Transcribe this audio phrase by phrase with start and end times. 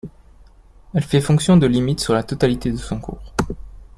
[0.95, 3.35] Elle fait fonction de limite sur la totalité de son cours.